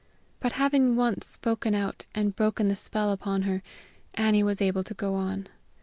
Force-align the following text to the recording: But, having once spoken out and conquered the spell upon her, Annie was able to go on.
But, 0.39 0.53
having 0.53 0.95
once 0.95 1.27
spoken 1.27 1.75
out 1.75 2.07
and 2.15 2.35
conquered 2.35 2.69
the 2.71 2.75
spell 2.75 3.11
upon 3.11 3.43
her, 3.43 3.61
Annie 4.15 4.41
was 4.41 4.59
able 4.59 4.81
to 4.85 4.95
go 4.95 5.13
on. 5.13 5.45